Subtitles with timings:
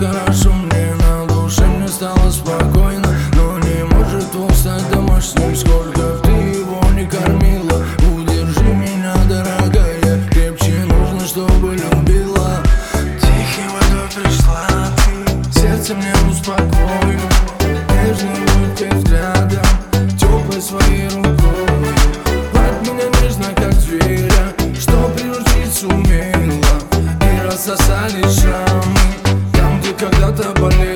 [0.00, 6.30] хорошо мне на душе, мне стало спокойно Но не может он стать домашним, сколько ты
[6.30, 12.62] его не кормила Удержи меня, дорогая, крепче нужно, чтобы любила.
[13.20, 14.66] Тихой водой пришла
[15.04, 17.30] ты, сердце мне успокоила
[17.92, 19.66] Нежным ты взглядом,
[20.18, 21.94] теплой своей рукой.
[22.52, 26.80] Под меня нежно, как зверя, что приручить сумела.
[27.20, 28.69] И рассосали шаг
[30.40, 30.89] te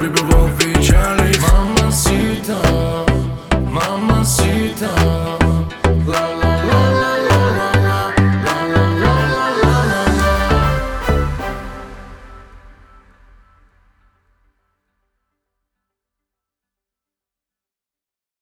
[0.00, 0.69] people won't be